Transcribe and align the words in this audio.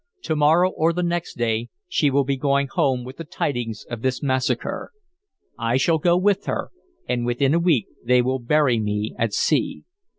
"To 0.23 0.35
morrow 0.35 0.71
or 0.71 0.93
the 0.93 1.03
next 1.03 1.35
day 1.37 1.69
she 1.87 2.09
will 2.09 2.23
be 2.23 2.35
going 2.35 2.65
home 2.65 3.03
with 3.03 3.17
the 3.17 3.23
tidings 3.23 3.85
of 3.87 4.01
this 4.01 4.23
massacre. 4.23 4.91
I 5.59 5.77
shall 5.77 5.99
go 5.99 6.17
with 6.17 6.45
her, 6.47 6.71
and 7.07 7.23
within 7.23 7.53
a 7.53 7.59
week 7.59 7.85
they 8.03 8.23
will 8.23 8.39
bury 8.39 8.79
me 8.79 9.13
at 9.19 9.31
sea. 9.31 9.83